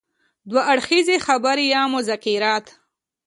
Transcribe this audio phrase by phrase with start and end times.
[0.49, 2.65] دوه اړخیزه خبرې يا مذاکرات.